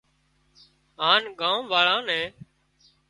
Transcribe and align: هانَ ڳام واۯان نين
هانَ 1.01 1.21
ڳام 1.39 1.59
واۯان 1.71 2.01
نين 2.07 2.31